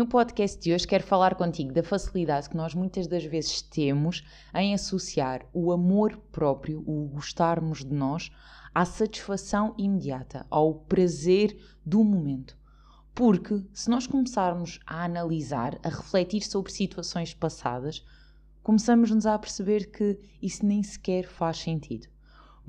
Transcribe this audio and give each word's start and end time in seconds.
No 0.00 0.06
podcast 0.06 0.58
de 0.58 0.72
hoje 0.72 0.86
quero 0.86 1.04
falar 1.04 1.34
contigo 1.34 1.74
da 1.74 1.82
facilidade 1.82 2.48
que 2.48 2.56
nós 2.56 2.74
muitas 2.74 3.06
das 3.06 3.22
vezes 3.22 3.60
temos 3.60 4.26
em 4.54 4.72
associar 4.72 5.44
o 5.52 5.70
amor 5.70 6.16
próprio, 6.32 6.82
o 6.86 7.06
gostarmos 7.08 7.84
de 7.84 7.92
nós, 7.92 8.32
à 8.74 8.86
satisfação 8.86 9.74
imediata, 9.76 10.46
ao 10.48 10.72
prazer 10.72 11.54
do 11.84 12.02
momento. 12.02 12.56
Porque 13.14 13.62
se 13.74 13.90
nós 13.90 14.06
começarmos 14.06 14.80
a 14.86 15.04
analisar, 15.04 15.78
a 15.82 15.90
refletir 15.90 16.44
sobre 16.44 16.72
situações 16.72 17.34
passadas, 17.34 18.02
começamos-nos 18.62 19.26
a 19.26 19.38
perceber 19.38 19.90
que 19.90 20.18
isso 20.40 20.64
nem 20.64 20.82
sequer 20.82 21.26
faz 21.26 21.58
sentido. 21.58 22.08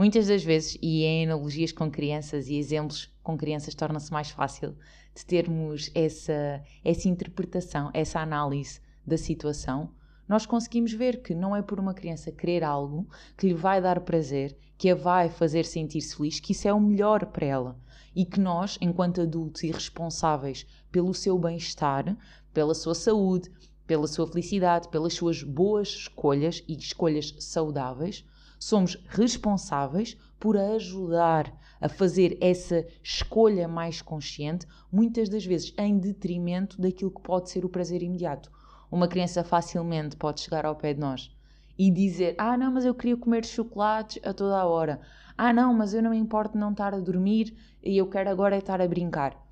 Muitas 0.00 0.28
das 0.28 0.42
vezes, 0.42 0.78
e 0.80 1.04
em 1.04 1.26
analogias 1.26 1.72
com 1.72 1.90
crianças 1.90 2.48
e 2.48 2.56
exemplos 2.56 3.12
com 3.22 3.36
crianças, 3.36 3.74
torna-se 3.74 4.10
mais 4.10 4.30
fácil 4.30 4.74
de 5.14 5.26
termos 5.26 5.90
essa, 5.94 6.64
essa 6.82 7.06
interpretação, 7.06 7.90
essa 7.92 8.18
análise 8.18 8.80
da 9.06 9.18
situação. 9.18 9.90
Nós 10.26 10.46
conseguimos 10.46 10.90
ver 10.94 11.20
que 11.20 11.34
não 11.34 11.54
é 11.54 11.60
por 11.60 11.78
uma 11.78 11.92
criança 11.92 12.32
querer 12.32 12.64
algo 12.64 13.06
que 13.36 13.48
lhe 13.48 13.52
vai 13.52 13.78
dar 13.82 14.00
prazer, 14.00 14.56
que 14.78 14.88
a 14.88 14.94
vai 14.94 15.28
fazer 15.28 15.66
sentir-se 15.66 16.16
feliz, 16.16 16.40
que 16.40 16.52
isso 16.52 16.66
é 16.66 16.72
o 16.72 16.80
melhor 16.80 17.26
para 17.26 17.44
ela. 17.44 17.78
E 18.16 18.24
que 18.24 18.40
nós, 18.40 18.78
enquanto 18.80 19.20
adultos 19.20 19.64
e 19.64 19.70
responsáveis 19.70 20.66
pelo 20.90 21.12
seu 21.12 21.38
bem-estar, 21.38 22.16
pela 22.54 22.74
sua 22.74 22.94
saúde, 22.94 23.50
pela 23.86 24.06
sua 24.06 24.26
felicidade, 24.26 24.88
pelas 24.88 25.12
suas 25.12 25.42
boas 25.42 25.88
escolhas 25.88 26.64
e 26.66 26.74
escolhas 26.74 27.34
saudáveis, 27.38 28.24
somos 28.60 29.02
responsáveis 29.08 30.16
por 30.38 30.56
ajudar 30.56 31.52
a 31.80 31.88
fazer 31.88 32.36
essa 32.42 32.86
escolha 33.02 33.66
mais 33.66 34.02
consciente, 34.02 34.66
muitas 34.92 35.30
das 35.30 35.44
vezes 35.44 35.72
em 35.78 35.98
detrimento 35.98 36.80
daquilo 36.80 37.10
que 37.10 37.22
pode 37.22 37.48
ser 37.48 37.64
o 37.64 37.70
prazer 37.70 38.02
imediato. 38.02 38.52
Uma 38.92 39.08
criança 39.08 39.42
facilmente 39.42 40.16
pode 40.16 40.40
chegar 40.40 40.66
ao 40.66 40.76
pé 40.76 40.92
de 40.92 41.00
nós 41.00 41.34
e 41.78 41.90
dizer: 41.90 42.34
Ah, 42.36 42.56
não, 42.56 42.70
mas 42.70 42.84
eu 42.84 42.94
queria 42.94 43.16
comer 43.16 43.44
chocolates 43.46 44.20
a 44.22 44.34
toda 44.34 44.58
a 44.58 44.66
hora. 44.66 45.00
Ah, 45.38 45.52
não, 45.52 45.72
mas 45.72 45.94
eu 45.94 46.02
não 46.02 46.10
me 46.10 46.18
importo 46.18 46.58
não 46.58 46.72
estar 46.72 46.92
a 46.94 47.00
dormir 47.00 47.56
e 47.82 47.96
eu 47.96 48.08
quero 48.08 48.28
agora 48.28 48.56
é 48.56 48.58
estar 48.58 48.80
a 48.80 48.86
brincar 48.86 49.49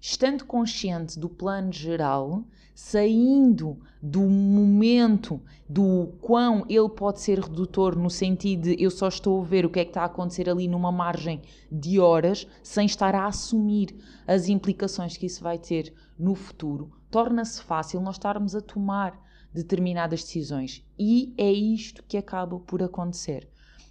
estando 0.00 0.44
consciente 0.44 1.18
do 1.18 1.28
plano 1.28 1.72
geral, 1.72 2.44
saindo 2.74 3.78
do 4.00 4.20
momento 4.20 5.40
do 5.68 6.14
quão 6.20 6.64
ele 6.68 6.88
pode 6.88 7.20
ser 7.20 7.40
redutor 7.40 7.96
no 7.96 8.08
sentido 8.08 8.62
de 8.62 8.82
eu 8.82 8.90
só 8.90 9.08
estou 9.08 9.40
a 9.40 9.44
ver 9.44 9.66
o 9.66 9.70
que 9.70 9.80
é 9.80 9.84
que 9.84 9.90
está 9.90 10.02
a 10.02 10.06
acontecer 10.06 10.48
ali 10.48 10.68
numa 10.68 10.92
margem 10.92 11.42
de 11.70 11.98
horas, 11.98 12.46
sem 12.62 12.86
estar 12.86 13.14
a 13.14 13.26
assumir 13.26 13.96
as 14.26 14.48
implicações 14.48 15.16
que 15.16 15.26
isso 15.26 15.42
vai 15.42 15.58
ter 15.58 15.92
no 16.16 16.34
futuro, 16.36 16.92
torna-se 17.10 17.60
fácil 17.62 18.00
nós 18.00 18.14
estarmos 18.14 18.54
a 18.54 18.60
tomar 18.60 19.20
determinadas 19.52 20.22
decisões. 20.22 20.84
E 20.98 21.34
é 21.36 21.50
isto 21.50 22.04
que 22.06 22.16
acaba 22.16 22.60
por 22.60 22.82
acontecer. 22.82 23.48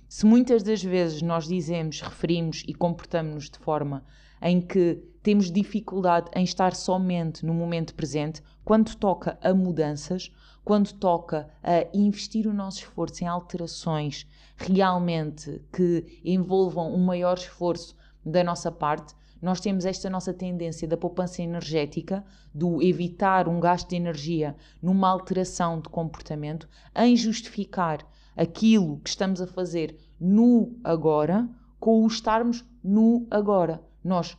Se 0.08 0.26
muitas 0.26 0.64
das 0.64 0.82
vezes 0.82 1.22
nós 1.22 1.46
dizemos, 1.46 2.00
referimos 2.00 2.64
e 2.66 2.74
comportamos-nos 2.74 3.50
de 3.50 3.60
forma 3.60 4.06
em 4.42 4.62
que 4.62 5.04
temos 5.22 5.52
dificuldade 5.52 6.30
em 6.34 6.44
estar 6.44 6.74
somente 6.76 7.46
no 7.46 7.54
momento 7.54 7.94
presente, 7.94 8.42
quando 8.64 8.96
toca 8.96 9.38
a 9.42 9.54
mudanças, 9.54 10.32
quando 10.64 10.94
toca 10.94 11.50
a 11.64 11.86
investir 11.94 12.48
o 12.48 12.54
nosso 12.54 12.80
esforço 12.80 13.24
em 13.24 13.28
alterações 13.28 14.28
realmente 14.56 15.62
que 15.72 16.22
envolvam 16.24 16.94
um 16.94 17.04
maior 17.04 17.38
esforço 17.38 17.96
da 18.26 18.44
nossa 18.44 18.72
parte, 18.72 19.14
nós 19.42 19.60
temos 19.60 19.86
esta 19.86 20.10
nossa 20.10 20.34
tendência 20.34 20.88
da 20.88 20.98
poupança 20.98 21.42
energética, 21.42 22.24
do 22.54 22.82
evitar 22.82 23.48
um 23.48 23.60
gasto 23.60 23.90
de 23.90 23.96
energia 23.96 24.56
numa 24.82 25.10
alteração 25.10 25.80
de 25.80 25.90
comportamento, 25.90 26.68
em 26.96 27.16
justificar 27.16 28.00
aquilo 28.36 29.00
que 29.00 29.10
estamos 29.10 29.42
a 29.42 29.48
fazer 29.48 29.98
no 30.20 30.78
agora 30.84 31.48
com 31.80 32.04
o 32.04 32.08
estarmos 32.08 32.66
no 32.84 33.28
agora. 33.30 33.82
Nós 34.08 34.38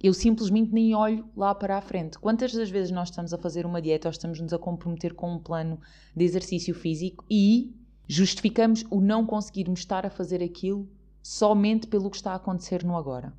eu 0.00 0.14
simplesmente 0.14 0.72
nem 0.72 0.94
olho 0.94 1.28
lá 1.36 1.54
para 1.54 1.76
a 1.76 1.80
frente. 1.80 2.18
Quantas 2.18 2.52
das 2.52 2.70
vezes 2.70 2.92
nós 2.92 3.08
estamos 3.08 3.34
a 3.34 3.38
fazer 3.38 3.66
uma 3.66 3.82
dieta 3.82 4.08
ou 4.08 4.12
estamos-nos 4.12 4.52
a 4.52 4.58
comprometer 4.58 5.12
com 5.12 5.32
um 5.32 5.38
plano 5.38 5.80
de 6.14 6.24
exercício 6.24 6.74
físico 6.74 7.24
e 7.28 7.74
justificamos 8.06 8.84
o 8.90 9.00
não 9.00 9.26
conseguirmos 9.26 9.80
estar 9.80 10.06
a 10.06 10.10
fazer 10.10 10.42
aquilo 10.42 10.88
somente 11.20 11.88
pelo 11.88 12.10
que 12.10 12.16
está 12.16 12.32
a 12.32 12.36
acontecer 12.36 12.84
no 12.84 12.96
agora? 12.96 13.32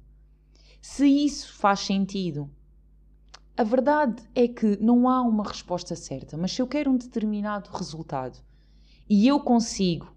Se 0.81 1.07
isso 1.07 1.53
faz 1.53 1.79
sentido, 1.79 2.49
a 3.55 3.63
verdade 3.63 4.21
é 4.35 4.47
que 4.47 4.77
não 4.81 5.07
há 5.07 5.21
uma 5.21 5.45
resposta 5.45 5.95
certa, 5.95 6.37
mas 6.37 6.51
se 6.51 6.61
eu 6.61 6.67
quero 6.67 6.91
um 6.91 6.97
determinado 6.97 7.69
resultado 7.71 8.37
e 9.09 9.27
eu 9.27 9.39
consigo, 9.39 10.13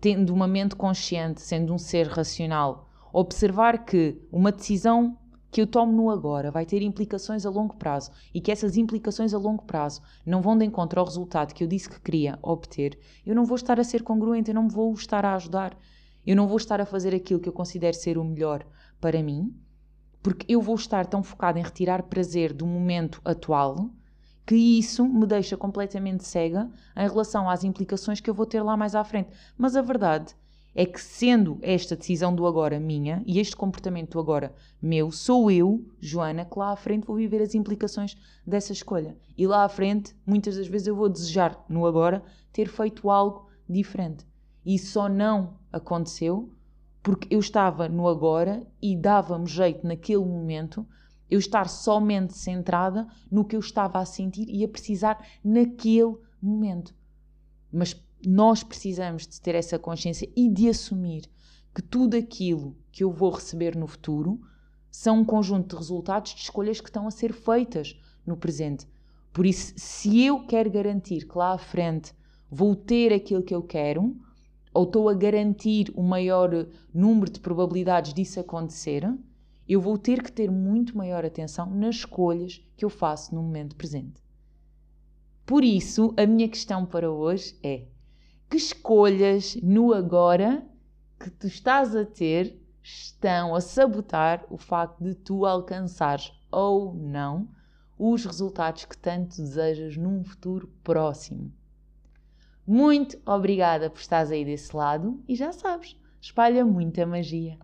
tendo 0.00 0.34
uma 0.34 0.46
mente 0.46 0.76
consciente, 0.76 1.40
sendo 1.40 1.72
um 1.72 1.78
ser 1.78 2.08
racional, 2.08 2.88
observar 3.14 3.84
que 3.84 4.20
uma 4.32 4.50
decisão 4.50 5.16
que 5.48 5.60
eu 5.60 5.68
tomo 5.68 5.92
no 5.92 6.10
agora 6.10 6.50
vai 6.50 6.66
ter 6.66 6.82
implicações 6.82 7.46
a 7.46 7.50
longo 7.50 7.76
prazo 7.76 8.10
e 8.34 8.40
que 8.40 8.50
essas 8.50 8.76
implicações 8.76 9.32
a 9.32 9.38
longo 9.38 9.62
prazo 9.62 10.02
não 10.26 10.42
vão 10.42 10.58
de 10.58 10.64
encontro 10.64 10.98
ao 10.98 11.06
resultado 11.06 11.54
que 11.54 11.62
eu 11.62 11.68
disse 11.68 11.88
que 11.88 12.00
queria 12.00 12.36
obter, 12.42 12.98
eu 13.24 13.32
não 13.32 13.44
vou 13.44 13.54
estar 13.54 13.78
a 13.78 13.84
ser 13.84 14.02
congruente, 14.02 14.50
eu 14.50 14.54
não 14.54 14.68
vou 14.68 14.92
estar 14.94 15.24
a 15.24 15.36
ajudar, 15.36 15.78
eu 16.26 16.34
não 16.34 16.48
vou 16.48 16.56
estar 16.56 16.80
a 16.80 16.84
fazer 16.84 17.14
aquilo 17.14 17.38
que 17.38 17.48
eu 17.48 17.52
considero 17.52 17.96
ser 17.96 18.18
o 18.18 18.24
melhor 18.24 18.66
para 19.00 19.22
mim, 19.22 19.54
porque 20.20 20.52
eu 20.52 20.60
vou 20.60 20.74
estar 20.74 21.06
tão 21.06 21.22
focado 21.22 21.56
em 21.56 21.62
retirar 21.62 22.02
prazer 22.02 22.52
do 22.52 22.66
momento 22.66 23.20
atual 23.24 23.90
que 24.44 24.56
isso 24.56 25.06
me 25.06 25.24
deixa 25.24 25.56
completamente 25.56 26.24
cega 26.24 26.68
em 26.96 27.08
relação 27.08 27.48
às 27.48 27.62
implicações 27.62 28.20
que 28.20 28.28
eu 28.28 28.34
vou 28.34 28.44
ter 28.44 28.60
lá 28.60 28.76
mais 28.76 28.96
à 28.96 29.04
frente. 29.04 29.30
Mas 29.56 29.76
a 29.76 29.80
verdade 29.80 30.34
é 30.74 30.84
que, 30.84 31.00
sendo 31.00 31.58
esta 31.62 31.94
decisão 31.94 32.34
do 32.34 32.46
agora 32.46 32.80
minha 32.80 33.22
e 33.26 33.38
este 33.38 33.54
comportamento 33.54 34.12
do 34.12 34.20
agora 34.20 34.52
meu, 34.82 35.10
sou 35.12 35.50
eu, 35.50 35.84
Joana, 36.00 36.44
que 36.44 36.58
lá 36.58 36.72
à 36.72 36.76
frente 36.76 37.06
vou 37.06 37.16
viver 37.16 37.40
as 37.40 37.54
implicações 37.54 38.16
dessa 38.46 38.72
escolha. 38.72 39.16
E 39.38 39.46
lá 39.46 39.64
à 39.64 39.68
frente, 39.68 40.16
muitas 40.26 40.56
das 40.56 40.66
vezes, 40.66 40.88
eu 40.88 40.96
vou 40.96 41.08
desejar 41.08 41.64
no 41.68 41.86
agora 41.86 42.22
ter 42.52 42.68
feito 42.68 43.08
algo 43.08 43.48
diferente. 43.68 44.26
E 44.66 44.78
só 44.78 45.08
não 45.08 45.54
aconteceu 45.72 46.50
porque 47.02 47.32
eu 47.32 47.38
estava 47.38 47.88
no 47.88 48.08
agora 48.08 48.66
e 48.80 48.96
dava-me 48.96 49.46
jeito 49.46 49.86
naquele 49.86 50.24
momento 50.24 50.86
eu 51.30 51.38
estar 51.38 51.68
somente 51.68 52.34
centrada 52.34 53.06
no 53.30 53.44
que 53.44 53.56
eu 53.56 53.60
estava 53.60 53.98
a 53.98 54.04
sentir 54.04 54.46
e 54.48 54.64
a 54.64 54.68
precisar 54.68 55.24
naquele 55.42 56.16
momento. 56.40 56.94
Mas 57.72 57.94
nós 58.28 58.62
precisamos 58.62 59.26
de 59.26 59.40
ter 59.40 59.54
essa 59.54 59.78
consciência 59.78 60.30
e 60.36 60.48
de 60.48 60.68
assumir 60.68 61.28
que 61.74 61.82
tudo 61.82 62.16
aquilo 62.16 62.76
que 62.92 63.02
eu 63.02 63.10
vou 63.10 63.30
receber 63.30 63.76
no 63.76 63.86
futuro 63.86 64.40
são 64.90 65.20
um 65.20 65.24
conjunto 65.24 65.70
de 65.70 65.76
resultados 65.76 66.34
de 66.34 66.42
escolhas 66.42 66.80
que 66.80 66.88
estão 66.88 67.06
a 67.06 67.10
ser 67.10 67.32
feitas 67.32 67.98
no 68.24 68.36
presente. 68.36 68.86
Por 69.32 69.44
isso, 69.44 69.74
se 69.76 70.24
eu 70.24 70.46
quero 70.46 70.70
garantir 70.70 71.26
que 71.26 71.36
lá 71.36 71.52
à 71.52 71.58
frente 71.58 72.14
vou 72.48 72.76
ter 72.76 73.12
aquilo 73.12 73.42
que 73.42 73.54
eu 73.54 73.62
quero, 73.62 74.16
ou 74.72 74.84
estou 74.84 75.08
a 75.08 75.14
garantir 75.14 75.92
o 75.96 76.02
maior 76.02 76.68
número 76.92 77.30
de 77.30 77.40
probabilidades 77.40 78.14
disso 78.14 78.38
acontecer, 78.38 79.12
eu 79.68 79.80
vou 79.80 79.98
ter 79.98 80.22
que 80.22 80.30
ter 80.30 80.50
muito 80.50 80.96
maior 80.96 81.24
atenção 81.24 81.70
nas 81.70 81.96
escolhas 81.96 82.62
que 82.76 82.84
eu 82.84 82.90
faço 82.90 83.34
no 83.34 83.42
momento 83.42 83.74
presente. 83.74 84.22
Por 85.44 85.64
isso, 85.64 86.14
a 86.16 86.26
minha 86.26 86.48
questão 86.48 86.86
para 86.86 87.10
hoje 87.10 87.58
é: 87.62 87.84
que 88.54 88.58
escolhas 88.58 89.56
no 89.64 89.92
agora 89.92 90.64
que 91.18 91.28
tu 91.28 91.48
estás 91.48 91.96
a 91.96 92.04
ter 92.04 92.56
estão 92.80 93.52
a 93.52 93.60
sabotar 93.60 94.46
o 94.48 94.56
facto 94.56 95.02
de 95.02 95.12
tu 95.12 95.44
alcançares 95.44 96.32
ou 96.52 96.94
não 96.94 97.48
os 97.98 98.24
resultados 98.24 98.84
que 98.84 98.96
tanto 98.96 99.42
desejas 99.42 99.96
num 99.96 100.22
futuro 100.22 100.72
próximo. 100.84 101.52
Muito 102.64 103.20
obrigada 103.26 103.90
por 103.90 103.98
estares 103.98 104.30
aí 104.30 104.44
desse 104.44 104.76
lado 104.76 105.20
e 105.26 105.34
já 105.34 105.50
sabes, 105.50 105.96
espalha 106.20 106.64
muita 106.64 107.04
magia. 107.04 107.58